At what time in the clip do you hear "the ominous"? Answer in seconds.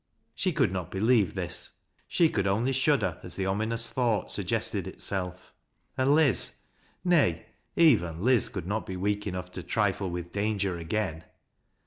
3.35-3.87